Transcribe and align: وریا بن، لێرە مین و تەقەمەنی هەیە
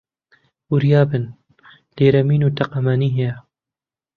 وریا 0.71 1.01
بن، 1.09 1.23
لێرە 1.95 2.21
مین 2.27 2.41
و 2.45 2.53
تەقەمەنی 2.57 3.15
هەیە 3.17 3.35